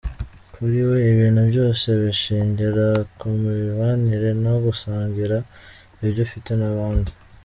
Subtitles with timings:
[0.53, 2.85] Kuri we, ibintu byose bishingira
[3.17, 5.37] ku mibanire no gusangira
[6.05, 7.11] ibyo ufite n’abandi.